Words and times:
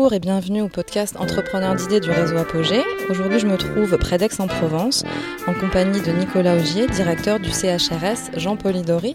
Bonjour 0.00 0.14
et 0.14 0.18
bienvenue 0.18 0.62
au 0.62 0.68
podcast 0.68 1.14
Entrepreneurs 1.18 1.74
d'idées 1.74 2.00
du 2.00 2.10
réseau 2.10 2.38
Apogée. 2.38 2.80
Aujourd'hui, 3.10 3.38
je 3.38 3.46
me 3.46 3.58
trouve 3.58 3.98
près 3.98 4.16
d'Aix-en-Provence 4.16 5.04
en 5.46 5.52
compagnie 5.52 6.00
de 6.00 6.10
Nicolas 6.10 6.56
Augier, 6.56 6.86
directeur 6.86 7.38
du 7.38 7.50
CHRS 7.50 8.38
Jean 8.38 8.56
Polidori. 8.56 9.14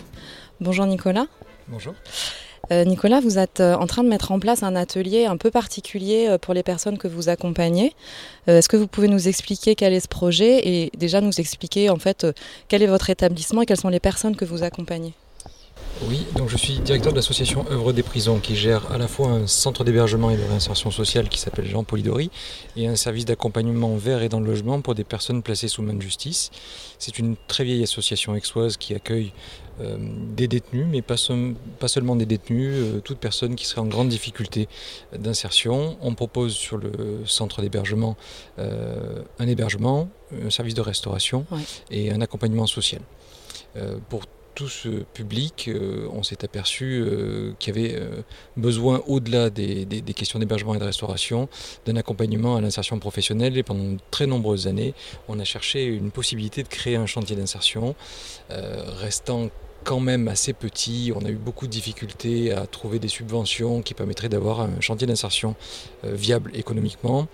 Bonjour 0.62 0.86
Nicolas. 0.86 1.26
Bonjour. 1.70 1.96
Euh, 2.72 2.84
Nicolas, 2.84 3.20
vous 3.20 3.40
êtes 3.40 3.62
euh, 3.62 3.74
en 3.74 3.88
train 3.88 4.04
de 4.04 4.10
mettre 4.10 4.32
en 4.32 4.40
place 4.40 4.62
un 4.62 4.76
atelier 4.76 5.26
un 5.26 5.38
peu 5.38 5.50
particulier 5.50 6.28
euh, 6.30 6.38
pour 6.38 6.54
les 6.54 6.62
personnes 6.62 7.00
que 7.00 7.08
vous 7.08 7.30
accompagnez. 7.30 7.96
Est-ce 8.46 8.70
que 8.70 8.78
vous 8.78 8.86
pouvez 8.86 9.08
nous 9.08 9.28
expliquer 9.28 9.74
quel 9.74 9.92
est 9.92 10.02
ce 10.02 10.08
projet 10.08 10.68
et 10.68 10.92
déjà 10.96 11.20
nous 11.20 11.40
expliquer 11.40 11.90
en 11.90 11.98
fait 11.98 12.28
quel 12.68 12.84
est 12.84 12.88
votre 12.88 13.10
établissement 13.10 13.64
et 13.64 13.66
quelles 13.66 13.80
sont 13.80 13.90
les 13.90 14.00
personnes 14.00 14.36
que 14.36 14.46
vous 14.46 14.62
accompagnez? 14.62 15.16
Oui, 16.02 16.26
donc 16.36 16.50
je 16.50 16.58
suis 16.58 16.80
directeur 16.80 17.14
de 17.14 17.18
l'association 17.18 17.66
Œuvre 17.72 17.94
des 17.94 18.04
prisons 18.04 18.40
qui 18.40 18.56
gère 18.56 18.92
à 18.92 18.98
la 18.98 19.08
fois 19.08 19.30
un 19.30 19.48
centre 19.48 19.86
d'hébergement 19.86 20.30
et 20.30 20.36
de 20.36 20.44
réinsertion 20.44 20.92
sociale 20.92 21.30
qui 21.30 21.40
s'appelle 21.40 21.66
Jean 21.66 21.86
Polidori 21.86 22.30
et 22.76 22.88
un 22.88 22.98
service 22.98 23.24
d'accompagnement 23.24 23.96
vers 23.96 24.22
et 24.22 24.28
dans 24.28 24.42
le 24.42 24.46
logement 24.46 24.82
pour 24.82 24.94
des 24.94 25.06
personnes 25.06 25.42
placées 25.42 25.70
sous 25.70 25.82
main 25.82 25.94
de 25.94 26.02
justice. 26.02 26.52
C'est 27.00 27.18
une 27.18 27.38
très 27.48 27.64
vieille 27.64 27.82
association 27.82 28.36
exoise 28.36 28.76
qui 28.76 28.94
accueille 28.94 29.32
euh, 29.80 29.98
des 30.36 30.50
détenus, 30.50 30.86
mais 30.90 31.02
pas, 31.02 31.18
seulement 31.18 32.16
des 32.18 32.26
détenus, 32.26 32.74
euh, 32.76 33.00
toute 33.00 33.18
personne 33.18 33.56
qui 33.56 33.66
serait 33.66 33.82
en 33.82 33.88
grande 33.88 34.10
difficulté 34.10 34.68
d'insertion. 35.18 35.98
On 36.02 36.14
propose 36.14 36.54
sur 36.54 36.78
le 36.78 37.22
centre 37.26 37.62
d'hébergement 37.62 38.18
euh, 38.60 39.24
un 39.40 39.48
hébergement, 39.48 40.10
un 40.46 40.50
service 40.50 40.74
de 40.74 40.82
restauration 40.82 41.46
et 41.90 42.12
un 42.12 42.20
accompagnement 42.20 42.68
social. 42.68 43.02
pour 44.10 44.26
tout 44.56 44.70
ce 44.70 44.88
public, 45.14 45.68
euh, 45.68 46.08
on 46.12 46.24
s'est 46.24 46.44
aperçu 46.44 47.02
euh, 47.02 47.52
qu'il 47.60 47.76
y 47.76 47.80
avait 47.80 47.96
euh, 47.96 48.22
besoin, 48.56 49.04
au-delà 49.06 49.50
des, 49.50 49.86
questions 50.16 50.40
d'hébergement 50.40 50.74
et 50.74 50.80
de 50.80 50.84
restauration, 50.84 51.50
d'un 51.86 51.98
accompagnement 51.98 52.56
à 52.56 52.62
l'insertion 52.62 52.98
professionnelle. 52.98 53.58
Et 53.58 53.64
pendant 53.64 53.92
de 53.92 54.00
très 54.12 54.26
nombreuses 54.26 54.68
années, 54.68 54.94
on 55.28 55.40
a 55.40 55.44
cherché 55.44 55.84
une 55.86 56.10
possibilité 56.10 56.64
de 56.64 56.70
créer 56.70 56.96
un 56.96 57.06
chantier 57.06 57.36
d'insertion, 57.36 57.96
restant 58.50 59.50
quand 59.86 60.00
même 60.00 60.28
assez 60.28 60.52
petit. 60.52 61.14
On 61.16 61.24
a 61.26 61.30
eu 61.30 61.36
beaucoup 61.36 61.68
de 61.68 61.72
difficultés 61.72 62.52
à 62.52 62.66
trouver 62.66 62.98
des 62.98 63.08
subventions 63.08 63.84
qui 63.84 63.94
permettraient 63.94 64.30
d'avoir 64.30 64.62
un 64.62 64.82
chantier 64.82 65.06
d'insertion 65.06 65.56
euh, 66.04 66.14
viable 66.14 66.52
économiquement. 66.56 67.28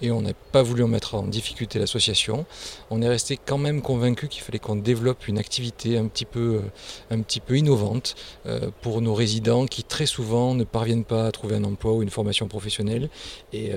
Et 0.00 0.12
on 0.12 0.22
n'a 0.22 0.32
pas 0.32 0.62
voulu 0.62 0.84
en 0.84 0.88
mettre 0.88 1.16
en 1.16 1.24
difficulté 1.24 1.80
l'association. 1.80 2.46
On 2.90 3.02
est 3.02 3.08
resté 3.08 3.36
quand 3.36 3.58
même 3.58 3.82
convaincu 3.82 4.28
qu'il 4.28 4.42
fallait 4.42 4.60
qu'on 4.60 4.76
développe 4.76 5.26
une 5.26 5.36
activité 5.36 5.98
un 5.98 6.06
petit 6.06 6.24
peu, 6.24 6.62
euh, 6.62 7.14
un 7.14 7.20
petit 7.22 7.40
peu 7.40 7.58
innovante 7.58 8.14
euh, 8.46 8.70
pour 8.82 9.02
nos 9.02 9.14
résidents 9.14 9.66
qui 9.66 9.82
très 9.82 10.06
souvent 10.06 10.54
ne 10.54 10.62
parviennent 10.62 11.04
pas 11.04 11.26
à 11.26 11.32
trouver 11.32 11.56
un 11.56 11.64
emploi 11.64 11.92
ou 11.92 12.02
une 12.02 12.10
formation 12.10 12.46
professionnelle 12.46 13.10
et 13.52 13.72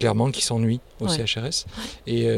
clairement 0.00 0.30
qui 0.32 0.42
s'ennuient 0.42 0.80
au 1.00 1.06
CHRS. 1.06 1.66
Et 2.06 2.28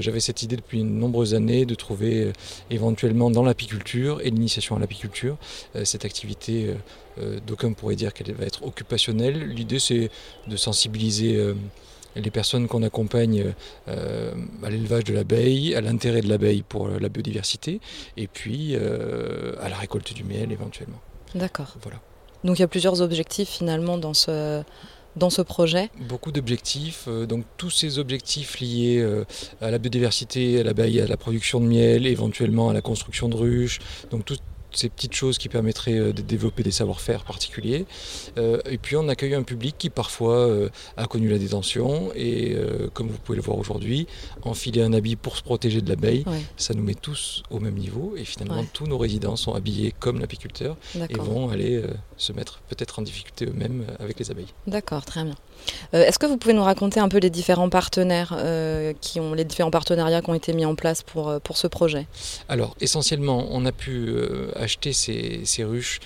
j'avais 0.00 0.20
cette 0.20 0.42
idée 0.42 0.56
depuis 0.56 0.80
de 0.80 0.84
nombreuses 0.84 1.34
années 1.34 1.64
de 1.64 1.74
trouver 1.74 2.32
éventuellement 2.70 3.30
dans 3.30 3.44
l'apiculture 3.44 4.20
et 4.20 4.30
l'initiative 4.30 4.57
à 4.76 4.78
l'apiculture. 4.78 5.36
Euh, 5.76 5.84
cette 5.84 6.04
activité, 6.04 6.66
euh, 6.66 6.74
euh, 7.20 7.40
d'aucuns 7.46 7.72
pourraient 7.72 7.96
dire 7.96 8.12
qu'elle 8.12 8.32
va 8.32 8.44
être 8.44 8.64
occupationnelle. 8.64 9.48
L'idée, 9.48 9.78
c'est 9.78 10.10
de 10.46 10.56
sensibiliser 10.56 11.54
les 12.16 12.30
personnes 12.30 12.68
qu'on 12.68 12.82
accompagne 12.82 13.54
à 13.86 14.70
l'élevage 14.70 15.04
de 15.04 15.14
l'abeille, 15.14 15.74
à 15.74 15.80
l'intérêt 15.80 16.20
de 16.20 16.28
l'abeille 16.28 16.62
pour 16.62 16.88
la 16.88 17.08
biodiversité, 17.08 17.80
et 18.16 18.26
puis 18.26 18.76
à 18.76 19.68
la 19.68 19.76
récolte 19.76 20.12
du 20.14 20.24
miel 20.24 20.52
éventuellement. 20.52 21.00
D'accord. 21.34 21.76
Voilà. 21.82 22.00
Donc 22.44 22.58
il 22.58 22.62
y 22.62 22.64
a 22.64 22.68
plusieurs 22.68 23.02
objectifs 23.02 23.48
finalement 23.48 23.98
dans 23.98 24.14
ce, 24.14 24.62
dans 25.18 25.30
ce 25.30 25.42
projet 25.42 25.90
Beaucoup 26.08 26.32
d'objectifs, 26.32 27.04
euh, 27.08 27.26
donc 27.26 27.44
tous 27.56 27.70
ces 27.70 27.98
objectifs 27.98 28.60
liés 28.60 28.98
euh, 28.98 29.24
à 29.60 29.70
la 29.70 29.78
biodiversité, 29.78 30.60
à 30.60 30.62
l'abeille, 30.62 31.00
à 31.00 31.06
la 31.06 31.16
production 31.16 31.60
de 31.60 31.66
miel, 31.66 32.06
éventuellement 32.06 32.70
à 32.70 32.72
la 32.72 32.80
construction 32.80 33.28
de 33.28 33.36
ruches, 33.36 33.80
donc 34.10 34.24
tout, 34.24 34.36
ces 34.72 34.88
petites 34.88 35.14
choses 35.14 35.38
qui 35.38 35.48
permettraient 35.48 35.98
euh, 35.98 36.12
de 36.12 36.22
développer 36.22 36.62
des 36.62 36.70
savoir-faire 36.70 37.24
particuliers. 37.24 37.86
Euh, 38.36 38.60
et 38.66 38.78
puis 38.78 38.96
on 38.96 39.08
accueille 39.08 39.34
un 39.34 39.42
public 39.42 39.76
qui 39.78 39.90
parfois 39.90 40.34
euh, 40.34 40.68
a 40.96 41.06
connu 41.06 41.28
la 41.28 41.38
détention 41.38 42.10
et 42.14 42.56
comme 42.94 43.08
vous 43.08 43.18
pouvez 43.18 43.36
le 43.36 43.42
voir 43.42 43.58
aujourd'hui, 43.58 44.06
enfiler 44.42 44.82
un 44.82 44.92
habit 44.92 45.16
pour 45.16 45.36
se 45.36 45.42
protéger 45.42 45.80
de 45.80 45.88
l'abeille, 45.88 46.24
ça 46.56 46.74
nous 46.74 46.82
met 46.82 46.94
tous 46.94 47.42
au 47.50 47.60
même 47.60 47.74
niveau 47.74 48.14
et 48.16 48.24
finalement 48.24 48.64
tous 48.72 48.86
nos 48.86 48.98
résidents 48.98 49.36
sont 49.36 49.54
habillés 49.54 49.92
comme 49.98 50.20
l'apiculteur 50.20 50.76
et 51.08 51.14
vont 51.14 51.50
aller 51.50 51.82
se 52.16 52.32
mettre 52.32 52.60
peut-être 52.68 52.98
en 52.98 53.02
difficulté 53.02 53.46
eux-mêmes 53.46 53.84
avec 53.98 54.18
les 54.18 54.30
abeilles. 54.30 54.52
D'accord, 54.66 55.04
très 55.04 55.24
bien. 55.24 55.34
Est-ce 55.92 56.18
que 56.18 56.26
vous 56.26 56.36
pouvez 56.36 56.54
nous 56.54 56.62
raconter 56.62 57.00
un 57.00 57.08
peu 57.08 57.18
les 57.18 57.30
différents 57.30 57.68
partenaires 57.68 58.36
qui 59.00 59.20
ont 59.20 59.34
les 59.34 59.44
différents 59.44 59.70
partenariats 59.70 60.22
qui 60.22 60.30
ont 60.30 60.34
été 60.34 60.52
mis 60.52 60.64
en 60.64 60.74
place 60.74 61.02
pour, 61.02 61.40
pour 61.40 61.56
ce 61.56 61.66
projet? 61.66 62.06
Alors 62.48 62.76
essentiellement, 62.80 63.46
on 63.50 63.64
a 63.66 63.72
pu 63.72 64.14
acheter 64.58 64.92
ces, 64.92 65.64
ruches 65.64 66.00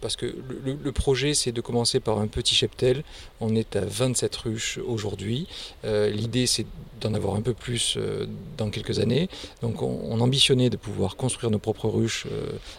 parce 0.00 0.16
que 0.16 0.26
le, 0.64 0.92
projet 0.92 1.34
c'est 1.34 1.52
de 1.52 1.60
commencer 1.60 2.00
par 2.00 2.18
un 2.18 2.26
petit 2.26 2.54
cheptel. 2.54 3.02
On 3.40 3.54
est 3.54 3.76
à 3.76 3.84
27 3.84 4.34
ruches 4.36 4.78
aujourd'hui. 4.86 5.46
Euh, 5.84 6.10
l'idée 6.10 6.46
c'est 6.46 6.66
d'en 7.00 7.14
avoir 7.14 7.34
un 7.34 7.40
peu 7.40 7.54
plus 7.54 7.96
euh, 7.96 8.26
dans 8.56 8.70
quelques 8.70 9.00
années. 9.00 9.28
Donc 9.60 9.82
on, 9.82 10.20
ambitionnait 10.20 10.70
de 10.70 10.76
pouvoir 10.76 11.16
construire 11.16 11.50
nos 11.50 11.58
propres 11.58 11.88
ruches 11.88 12.28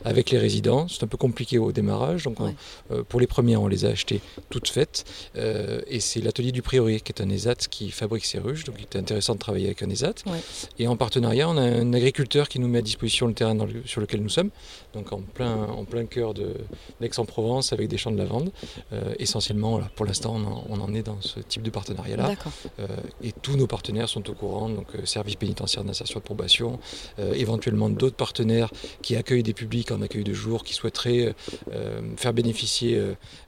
avec 0.06 0.30
les 0.30 0.38
résidents. 0.38 0.88
C'est 0.88 1.04
un 1.04 1.08
peu 1.08 1.18
compliqué 1.18 1.58
au 1.58 1.74
démarrage. 1.74 2.24
Donc 2.24 2.38
pour 3.10 3.20
les 3.20 3.28
premières 3.28 3.62
on 3.62 3.68
les 3.68 3.84
a 3.84 3.90
achetées 3.90 4.22
toutes 4.50 4.70
faites. 4.70 5.04
et 5.36 6.00
c'est 6.00 6.22
l'atelier 6.22 6.54
du 6.54 6.62
Priori 6.62 7.02
qui 7.02 7.12
est 7.12 7.22
un 7.22 7.30
ESAT 7.30 7.68
qui 7.70 7.92
fabrique 7.92 8.24
ces 8.24 8.40
ruches. 8.40 8.64
Donc 8.64 8.76
il 8.78 8.84
était 8.84 9.00
intéressant 9.00 9.34
de 9.34 9.40
travailler 9.40 9.66
avec 9.66 9.84
un 9.84 9.90
ESAT. 9.90 10.24
Et 10.80 10.88
en 10.88 10.96
partenariat 10.96 11.50
on 11.50 11.58
a 11.58 11.62
un 11.62 11.92
agriculteur 11.94 12.48
qui 12.48 12.60
nous 12.60 12.70
met 12.70 12.80
à 12.80 12.82
disposition 12.82 13.28
le 13.28 13.34
terrain 13.34 13.58
sur 13.86 14.00
lequel 14.00 14.22
nous 14.22 14.30
sommes. 14.30 14.52
Donc 14.94 15.12
en 15.12 15.22
plein, 15.22 15.56
en 15.56 15.84
plein 15.84 16.06
cœur 16.06 16.34
d'Aix-en-Provence 17.02 17.74
avec 17.74 17.88
des 17.88 17.98
champs 17.98 18.12
de 18.12 18.18
lavande. 18.18 18.52
Euh, 18.92 19.14
essentiellement, 19.20 19.80
pour 19.96 20.06
l'instant, 20.06 20.36
on, 20.70 20.80
en 20.80 20.94
est 20.94 21.04
dans 21.04 21.22
ce 21.22 21.40
type 21.40 21.64
de 21.64 21.70
partenariat-là. 21.70 22.34
Euh, 22.80 22.88
et 23.24 23.32
tous 23.32 23.56
nos 23.58 23.68
partenaires 23.68 24.10
sont 24.10 24.30
au 24.30 24.34
courant, 24.34 24.70
donc 24.70 24.88
euh, 24.96 25.06
service 25.06 25.36
pénitentiaire 25.36 25.84
d'insertion 25.84 26.20
de 26.20 26.24
probation, 26.24 26.80
éventuellement 27.36 27.90
d'autres 27.90 28.16
partenaires 28.16 28.70
qui 29.02 29.16
accueillent 29.16 29.44
des 29.44 29.54
publics 29.54 29.92
en 29.92 30.02
accueil 30.02 30.24
de 30.24 30.34
jour, 30.34 30.64
qui 30.64 30.74
souhaiteraient 30.74 31.34
faire 32.18 32.34
bénéficier 32.34 33.02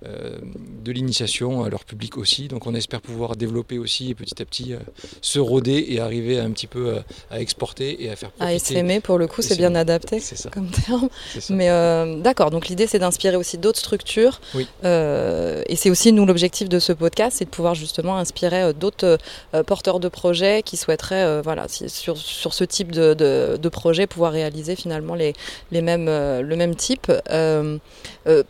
de 0.03 0.91
l'initiation 0.91 1.63
à 1.63 1.69
leur 1.69 1.85
public 1.85 2.17
aussi. 2.17 2.47
Donc 2.47 2.67
on 2.67 2.73
espère 2.73 3.01
pouvoir 3.01 3.35
développer 3.35 3.77
aussi 3.77 4.09
et 4.11 4.15
petit 4.15 4.41
à 4.41 4.45
petit 4.45 4.73
se 5.21 5.39
roder 5.39 5.85
et 5.89 5.99
arriver 5.99 6.39
un 6.39 6.51
petit 6.51 6.67
peu 6.67 6.97
à, 7.29 7.39
exporter 7.39 8.03
et 8.03 8.09
à 8.09 8.15
faire 8.15 8.31
profiter. 8.31 8.55
À 8.55 8.59
s'aimer, 8.59 8.99
pour 8.99 9.17
le 9.17 9.27
coup, 9.27 9.41
c'est 9.41 9.57
bien 9.57 9.75
adapté 9.75 10.21
comme 10.51 10.69
terme. 10.69 11.09
Mais 11.49 11.67
d'accord, 12.21 12.51
donc 12.51 12.67
l'idée 12.67 12.87
c'est 12.87 12.99
d'inspirer 12.99 13.24
aussi 13.33 13.57
d'autres 13.57 13.79
structures. 13.79 14.39
Euh, 14.83 15.63
et 15.67 15.75
c'est 15.75 15.89
aussi 15.89 16.11
nous 16.13 16.25
l'objectif 16.25 16.69
de 16.69 16.77
ce 16.79 16.93
podcast, 16.93 17.37
c'est 17.39 17.45
de 17.45 17.49
pouvoir 17.49 17.73
justement 17.73 18.17
inspirer 18.17 18.61
euh, 18.61 18.73
d'autres 18.73 19.17
porteurs 19.65 19.99
de 19.99 20.09
projets 20.09 20.61
qui 20.63 20.77
souhaiteraient, 20.77 21.41
voilà, 21.41 21.67
sur, 21.67 22.17
sur, 22.17 22.53
ce 22.53 22.63
type 22.63 22.91
de, 22.91 23.13
de, 23.13 23.69
projet, 23.69 24.05
pouvoir 24.05 24.31
réaliser 24.31 24.75
finalement 24.75 25.15
les, 25.15 25.33
les 25.71 25.81
mêmes, 25.81 26.05
le 26.05 26.55
même 26.55 26.75
type. 26.75 27.11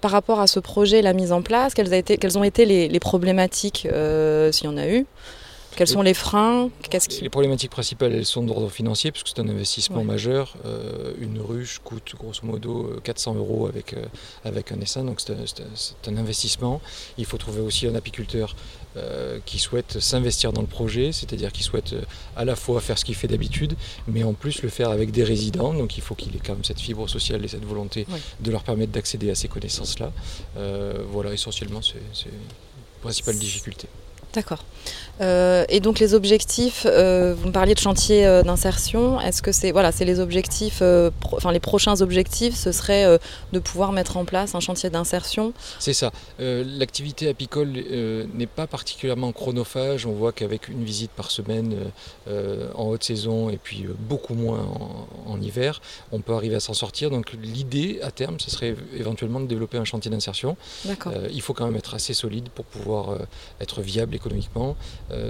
par 0.02 0.12
rapport 0.12 0.40
à 0.40 0.48
ce 0.48 0.60
projet, 0.60 1.02
la 1.02 1.14
mise 1.14 1.32
en 1.32 1.42
place, 1.42 1.74
quelles, 1.74 1.94
a 1.94 1.98
été, 1.98 2.18
quelles 2.18 2.38
ont 2.38 2.44
été 2.44 2.66
les, 2.66 2.88
les 2.88 3.00
problématiques, 3.00 3.88
s'il 4.52 4.66
y 4.66 4.68
en 4.68 4.78
a 4.78 4.88
eu? 4.88 5.06
Quels 5.76 5.88
sont 5.88 6.02
les 6.02 6.14
freins 6.14 6.70
Les 7.22 7.30
problématiques 7.30 7.72
principales, 7.72 8.14
elles 8.14 8.26
sont 8.26 8.44
d'ordre 8.44 8.70
financier, 8.70 9.12
puisque 9.12 9.28
c'est 9.28 9.40
un 9.40 9.50
investissement 9.50 10.04
majeur. 10.04 10.56
Euh, 10.66 11.14
une 11.20 11.40
ruche 11.40 11.80
coûte 11.84 12.16
grosso 12.18 12.42
modo 12.44 13.00
400 13.04 13.34
euh, 13.36 13.38
euros 13.40 13.68
avec, 13.68 13.94
euh, 13.94 14.06
avec 14.44 14.72
un 14.72 14.80
essaim, 14.80 15.04
donc 15.04 15.22
c'est 15.22 16.10
un, 16.10 16.18
investissement. 16.18 16.82
Il 17.18 17.26
faut 17.26 17.38
trouver 17.38 17.62
aussi 17.62 17.88
un 17.88 17.96
apiculteur 17.96 18.56
qui 19.46 19.60
souhaite 19.60 20.00
s'investir 20.00 20.54
dans 20.54 20.62
le 20.62 20.68
projet, 20.68 21.12
c'est-à-dire 21.12 21.52
qui 21.52 21.64
souhaite 21.64 21.94
à 22.38 22.46
la 22.46 22.56
fois 22.56 22.80
faire 22.80 22.98
ce 22.98 23.04
qu'il 23.04 23.16
fait 23.16 23.28
d'habitude, 23.28 23.76
mais 24.08 24.24
en 24.24 24.32
plus 24.32 24.62
le 24.62 24.70
faire 24.70 24.90
avec 24.90 25.12
des 25.12 25.26
résidents. 25.26 25.74
Donc 25.74 25.98
il 25.98 26.02
faut 26.02 26.16
qu'il 26.16 26.34
ait 26.34 26.40
quand 26.40 26.54
même 26.54 26.64
cette 26.64 26.80
fibre 26.80 27.10
sociale 27.10 27.44
et 27.44 27.50
cette 27.50 27.66
volonté 27.66 28.08
de 28.40 28.52
leur 28.52 28.64
permettre 28.64 28.94
d'accéder 28.94 29.30
à 29.30 29.36
ces 29.36 29.50
connaissances-là. 29.50 30.14
voilà, 31.12 31.34
essentiellement, 31.34 31.82
c'est 31.82 31.96
la 31.98 33.02
principale 33.02 33.38
difficulté. 33.38 33.90
D'accord. 34.36 34.64
Euh, 35.22 35.66
et 35.70 35.80
donc 35.80 36.00
les 36.00 36.14
objectifs, 36.14 36.86
euh, 36.86 37.34
vous 37.38 37.48
me 37.48 37.52
parliez 37.52 37.74
de 37.74 37.80
chantier 37.80 38.26
euh, 38.26 38.44
d'insertion. 38.44 39.20
Est-ce 39.22 39.42
que 39.42 39.52
c'est 39.52 39.72
voilà, 39.72 39.92
c'est 39.92 40.06
les 40.06 40.20
objectifs, 40.20 40.82
enfin 41.32 41.52
les 41.52 41.60
prochains 41.60 42.02
objectifs, 42.02 42.56
ce 42.56 42.72
serait 42.72 43.20
de 43.54 43.60
pouvoir 43.60 43.92
mettre 43.92 44.18
en 44.18 44.26
place 44.26 44.56
un 44.56 44.60
chantier 44.60 44.90
d'insertion? 44.90 45.54
C'est 45.80 45.94
ça. 45.94 46.12
L'activité 46.40 47.30
apicole 47.30 47.72
n'est 48.34 48.48
pas 48.48 48.68
particulièrement 48.68 49.32
chronophage. 49.32 50.06
On 50.06 50.14
voit 50.14 50.32
qu'avec 50.32 50.68
une 50.68 50.84
visite 50.84 51.12
par 51.12 51.32
semaine 51.32 51.76
en 52.28 52.86
haute 52.86 53.04
saison 53.04 53.50
et 53.50 53.58
puis 53.58 53.86
beaucoup 54.00 54.34
moins 54.34 54.68
en, 55.28 55.40
hiver, 55.42 55.82
on 56.12 56.20
peut 56.20 56.34
arriver 56.34 56.56
à 56.56 56.60
s'en 56.60 56.74
sortir. 56.74 57.10
Donc 57.10 57.34
l'idée 57.42 58.00
à 58.02 58.12
terme, 58.12 58.40
ce 58.40 58.50
serait 58.50 58.76
éventuellement 58.98 59.40
de 59.40 59.48
développer 59.48 59.78
un 59.78 59.86
chantier 59.86 60.12
d'insertion. 60.12 60.58
il 61.32 61.42
faut 61.42 61.54
quand 61.54 61.66
même 61.66 61.78
être 61.78 61.96
assez 61.96 62.14
solide 62.14 62.50
pour 62.50 62.66
pouvoir 62.66 63.18
être 63.62 63.82
viable 63.82 64.16
et 64.16 64.20
économiquement. 64.26 64.76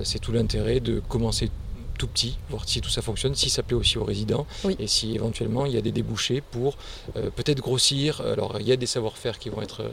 c'est 0.03 0.19
tout 0.19 0.31
l'intérêt 0.31 0.79
de 0.79 1.01
commencer 1.09 1.49
tout 1.97 2.07
petit, 2.07 2.37
voir 2.49 2.67
si 2.67 2.81
tout 2.81 2.89
ça 2.89 3.01
fonctionne, 3.01 3.35
si 3.35 3.49
ça 3.49 3.63
plaît 3.63 3.75
aussi 3.75 3.97
aux 3.97 4.03
résidents, 4.03 4.45
et 4.79 4.87
si 4.87 5.15
éventuellement 5.15 5.65
il 5.65 5.73
y 5.73 5.77
a 5.77 5.81
des 5.81 5.91
débouchés 5.91 6.41
pour 6.41 6.77
euh, 7.15 7.29
peut-être 7.29 7.59
grossir. 7.59 8.21
Alors 8.21 8.57
il 8.59 8.67
y 8.67 8.71
a 8.71 8.75
des 8.75 8.85
savoir-faire 8.85 9.39
qui 9.39 9.49
vont 9.49 9.61
être, 9.61 9.83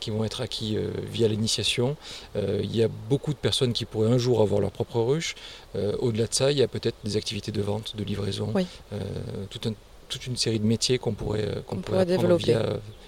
qui 0.00 0.10
vont 0.10 0.24
être 0.24 0.40
acquis 0.40 0.76
euh, 0.76 0.90
via 1.10 1.28
l'initiation. 1.28 1.96
Euh, 2.36 2.60
il 2.62 2.74
y 2.74 2.82
a 2.82 2.88
beaucoup 2.88 3.32
de 3.32 3.38
personnes 3.38 3.72
qui 3.72 3.84
pourraient 3.84 4.10
un 4.10 4.18
jour 4.18 4.42
avoir 4.42 4.60
leur 4.60 4.70
propre 4.70 5.00
ruche. 5.00 5.34
Au-delà 5.98 6.26
de 6.26 6.32
ça, 6.32 6.52
il 6.52 6.56
y 6.56 6.62
a 6.62 6.68
peut-être 6.68 6.96
des 7.04 7.18
activités 7.18 7.52
de 7.52 7.60
vente, 7.60 7.96
de 7.96 8.02
livraison, 8.02 8.54
toute 9.50 10.26
une 10.26 10.36
série 10.36 10.58
de 10.58 10.64
métiers 10.64 10.96
qu'on 10.96 11.12
pourrait, 11.12 11.62
qu'on 11.66 11.76
pourrait, 11.76 12.06
développer 12.06 12.56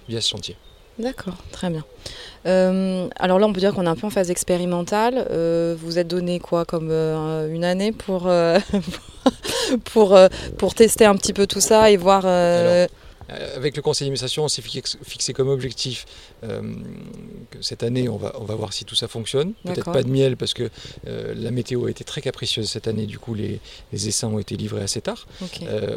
via 0.07 0.21
ce 0.21 0.29
chantier. 0.29 0.57
D'accord, 0.99 1.37
très 1.53 1.71
bien. 1.71 1.85
Euh, 2.47 3.09
alors 3.17 3.39
là, 3.39 3.47
on 3.47 3.53
peut 3.53 3.61
dire 3.61 3.73
qu'on 3.73 3.87
est 3.87 3.89
un 3.89 3.95
peu 3.95 4.07
en 4.07 4.11
phase 4.11 4.31
expérimentale. 4.31 5.27
Euh, 5.31 5.77
vous 5.79 5.99
êtes 5.99 6.09
donné 6.09 6.41
quoi 6.41 6.65
comme 6.65 6.89
euh, 6.91 7.53
une 7.53 7.65
année 7.65 7.93
pour, 7.93 8.29
pour, 9.85 10.19
pour 10.57 10.75
tester 10.75 11.05
un 11.05 11.15
petit 11.15 11.33
peu 11.33 11.47
tout 11.47 11.61
ça 11.61 11.91
et 11.91 11.97
voir. 11.97 12.23
Euh, 12.25 12.87
avec 13.29 13.77
le 13.77 13.83
conseil 13.83 14.07
d'administration, 14.07 14.45
on 14.45 14.49
s'est 14.49 14.63
fixé 14.63 15.33
comme 15.33 15.49
objectif 15.49 16.07
euh, 16.45 16.63
que 17.51 17.61
cette 17.61 17.83
année, 17.83 18.09
on 18.09 18.17
va, 18.17 18.35
on 18.41 18.45
va 18.45 18.55
voir 18.55 18.73
si 18.73 18.85
tout 18.85 18.95
ça 18.95 19.09
fonctionne. 19.09 19.53
Peut-être 19.65 19.93
pas 19.93 20.03
de 20.03 20.09
miel 20.09 20.37
parce 20.37 20.55
que 20.55 20.71
euh, 21.07 21.35
la 21.37 21.51
météo 21.51 21.87
a 21.87 21.91
été 21.91 22.05
très 22.05 22.21
capricieuse 22.21 22.69
cette 22.71 22.89
année, 22.89 23.07
du 23.07 23.19
coup 23.19 23.35
les, 23.35 23.61
les 23.93 24.09
essaims 24.09 24.33
ont 24.35 24.39
été 24.39 24.57
livrés 24.57 24.83
assez 24.83 25.01
tard. 25.01 25.27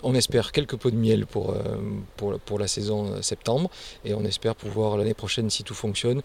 on 0.03 0.15
espère 0.15 0.51
quelques 0.51 0.75
pots 0.75 0.91
de 0.91 0.95
miel 0.95 1.25
pour, 1.25 1.55
pour, 2.17 2.39
pour, 2.39 2.59
la 2.59 2.67
saison 2.67 3.21
septembre 3.21 3.69
et 4.05 4.13
on 4.13 4.23
espère 4.23 4.55
pouvoir 4.55 4.97
l'année 4.97 5.13
prochaine, 5.13 5.49
si 5.49 5.63
tout 5.63 5.73
fonctionne, 5.73 6.21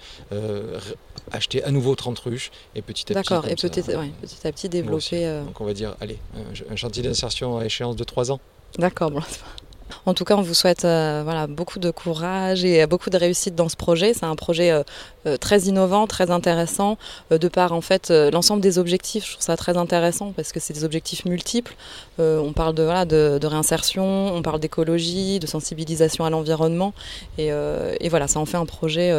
acheter 1.31 1.62
à 1.64 1.70
nouveau 1.70 1.94
30 1.94 2.19
ruches 2.19 2.50
et 2.75 2.82
petit 2.82 3.12
à 3.12 3.14
petit. 3.14 3.14
D'accord, 3.14 3.47
et 3.47 3.55
petit, 3.55 3.69
petit, 3.69 4.47
à 4.47 4.52
petit 4.52 4.69
développer. 4.69 5.43
Donc 5.44 5.61
on 5.61 5.64
va 5.64 5.75
dire, 5.75 5.97
allez, 6.00 6.19
un, 6.35 6.73
un 6.73 6.76
chantier 6.76 7.02
d'insertion 7.02 7.59
à 7.59 7.64
échéance 7.64 7.97
de 7.97 8.05
3 8.05 8.32
ans. 8.32 8.41
D'accord, 8.79 9.11
bon, 9.11 9.23
en 10.05 10.15
tout 10.15 10.25
cas, 10.25 10.37
on 10.37 10.43
vous 10.43 10.55
souhaite 10.55 10.85
euh, 10.85 11.23
voilà, 11.25 11.47
beaucoup 11.47 11.79
de 11.79 11.91
courage 11.91 12.65
et 12.65 12.87
beaucoup 12.87 13.11
de 13.11 13.17
réussite 13.17 13.55
dans 13.55 13.69
ce 13.69 13.77
projet. 13.77 14.15
C'est 14.15 14.25
un 14.25 14.37
projet 14.37 14.71
euh, 14.71 14.83
euh, 15.27 15.37
très 15.37 15.62
innovant, 15.62 16.06
très 16.06 16.31
intéressant, 16.31 16.99
de 17.31 17.49
par 17.49 17.73
en 17.73 17.81
fait 17.81 18.11
l'ensemble 18.11 18.61
des 18.61 18.79
objectifs. 18.79 19.27
Je 19.27 19.33
trouve 19.33 19.44
ça 19.44 19.56
très 19.56 19.77
intéressant 19.77 20.33
parce 20.33 20.53
que 20.53 20.61
c'est 20.61 20.73
des 20.73 20.85
objectifs 20.85 21.25
multiples. 21.25 21.75
on 22.19 22.53
parle 22.53 22.75
de, 22.75 22.83
voilà, 22.83 23.05
de, 23.05 23.47
réinsertion, 23.47 24.35
on 24.35 24.43
parle 24.43 24.61
d'écologie, 24.61 25.38
de 25.38 25.47
sensibilisation 25.47 26.25
à 26.25 26.31
l'environnement. 26.31 26.93
Et, 27.38 27.50
voilà, 28.09 28.29
ça 28.29 28.41
en 28.41 28.47
fait 28.47 28.56
un 28.56 28.67
projet 28.67 29.12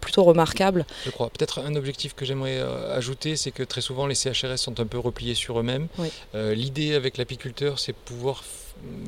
plutôt 0.00 0.24
remarquable. 0.24 0.84
Je 1.04 1.10
crois. 1.10 1.30
Peut-être 1.30 1.60
un 1.60 1.74
objectif 1.74 2.14
que 2.14 2.24
j'aimerais 2.24 2.60
ajouter, 2.90 3.36
c'est 3.36 3.50
que 3.50 3.62
très 3.62 3.80
souvent 3.80 4.06
les 4.06 4.14
CHRS 4.14 4.56
sont 4.56 4.80
un 4.80 4.86
peu 4.86 4.98
repliés 4.98 5.34
sur 5.34 5.58
eux-mêmes. 5.58 5.88
L'idée 6.34 6.94
avec 6.94 7.16
l'apiculteur, 7.16 7.78
c'est 7.78 7.94
pouvoir 7.94 8.42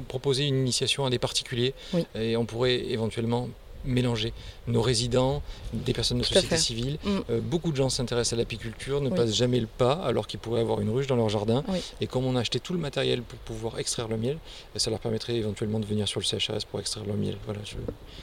proposer 0.09 0.45
une 0.45 0.57
initiation 0.57 1.05
à 1.05 1.11
des 1.11 1.19
particuliers 1.19 1.75
et 2.15 2.37
on 2.37 2.47
pourrait 2.47 2.87
éventuellement 2.87 3.49
mélanger 3.85 4.33
nos 4.67 4.83
résidents, 4.83 5.43
des 5.73 5.93
personnes 5.93 6.19
de 6.19 6.25
société 6.25 6.57
civile. 6.57 6.99
Mm. 7.05 7.19
Euh, 7.31 7.41
beaucoup 7.43 7.71
de 7.71 7.77
gens 7.77 7.89
s'intéressent 7.89 8.35
à 8.35 8.37
l'apiculture, 8.37 9.01
ne 9.01 9.11
passent 9.11 9.35
jamais 9.35 9.61
le 9.61 9.67
pas 9.67 9.93
alors 9.93 10.27
qu'ils 10.27 10.41
pourraient 10.41 10.61
avoir 10.61 10.81
une 10.81 10.91
ruche 10.91 11.07
dans 11.07 11.17
leur 11.17 11.29
jardin. 11.29 11.63
Et 12.01 12.07
comme 12.07 12.25
on 12.25 12.37
a 12.37 12.41
acheté 12.41 12.61
tout 12.61 12.73
le 12.73 12.79
matériel 12.79 13.23
pour 13.23 13.39
pouvoir 13.41 13.79
extraire 13.79 14.09
le 14.09 14.17
miel, 14.17 14.39
ça 14.77 14.91
leur 14.91 15.01
permettrait 15.01 15.35
éventuellement 15.35 15.81
de 15.81 15.87
venir 15.87 16.09
sur 16.09 16.21
le 16.21 16.25
CHRS 16.25 16.65
pour 16.71 16.81
extraire 16.81 17.05
leur 17.07 17.17
miel. 17.17 17.37
Voilà, 17.45 17.61
je, 17.65 17.77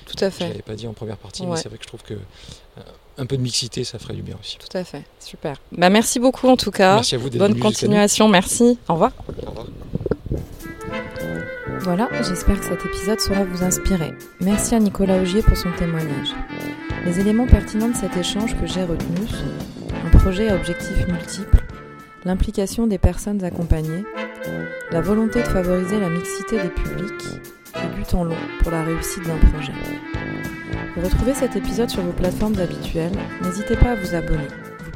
tout 0.06 0.24
à 0.24 0.32
fait. 0.32 0.46
Je 0.46 0.50
l'avais 0.50 0.62
pas 0.62 0.76
dit 0.76 0.88
en 0.88 0.94
première 0.94 1.18
partie, 1.18 1.46
mais 1.46 1.58
c'est 1.58 1.70
vrai 1.70 1.78
que 1.78 1.84
je 1.84 1.88
trouve 1.88 2.04
que 2.04 2.14
euh, 2.14 2.82
un 3.18 3.26
peu 3.26 3.38
de 3.38 3.42
mixité, 3.42 3.84
ça 3.84 4.00
ferait 4.00 4.16
du 4.16 4.24
bien 4.24 4.38
aussi. 4.40 4.58
Tout 4.58 4.76
à 4.78 4.84
fait, 4.84 5.04
super. 5.20 5.58
Bah, 5.72 5.90
merci 5.90 6.20
beaucoup 6.20 6.48
en 6.48 6.58
tout 6.58 6.72
cas. 6.72 6.96
Merci 6.96 7.16
à 7.16 7.18
vous. 7.18 7.30
Bonne 7.30 7.60
continuation, 7.60 8.28
merci. 8.28 8.78
Au 8.88 8.94
revoir. 8.94 9.12
Au 9.46 9.50
revoir. 9.50 9.68
Voilà, 11.84 12.08
j'espère 12.22 12.60
que 12.60 12.66
cet 12.66 12.86
épisode 12.86 13.20
saura 13.20 13.44
vous 13.44 13.64
inspirer. 13.64 14.14
Merci 14.40 14.76
à 14.76 14.80
Nicolas 14.80 15.20
Augier 15.20 15.42
pour 15.42 15.58
son 15.58 15.72
témoignage. 15.72 16.36
Les 17.06 17.20
éléments 17.20 17.48
pertinents 17.48 17.90
de 17.90 17.96
cet 17.96 18.16
échange 18.16 18.56
que 18.56 18.68
j'ai 18.68 18.84
retenus 18.84 19.32
sont 19.32 19.96
un 20.06 20.10
projet 20.20 20.50
à 20.50 20.56
objectifs 20.56 21.08
multiples, 21.08 21.58
l'implication 22.24 22.86
des 22.86 23.00
personnes 23.00 23.44
accompagnées, 23.44 24.06
la 24.92 25.02
volonté 25.02 25.42
de 25.42 25.48
favoriser 25.48 26.00
la 26.00 26.10
mixité 26.10 26.62
des 26.62 26.70
publics 26.70 27.42
et 27.76 27.96
du 27.96 28.04
temps 28.04 28.26
long 28.26 28.38
pour 28.62 28.72
la 28.72 28.84
réussite 28.84 29.26
d'un 29.26 29.50
projet. 29.50 29.74
Pour 30.94 31.04
retrouver 31.04 31.34
cet 31.34 31.56
épisode 31.56 31.90
sur 31.90 32.04
vos 32.04 32.14
plateformes 32.14 32.60
habituelles, 32.60 33.18
n'hésitez 33.42 33.76
pas 33.76 33.92
à 33.92 33.96
vous 33.96 34.14
abonner. 34.14 34.48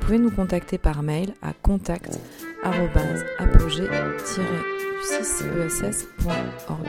Vous 0.05 0.11
pouvez 0.11 0.23
nous 0.23 0.29
contacter 0.29 0.77
par 0.77 1.01
mail 1.01 1.33
à 1.41 1.51
contact@apogée- 1.53 3.89
6ess.org. 5.01 6.87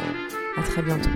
À 0.58 0.62
très 0.62 0.82
bientôt. 0.82 1.08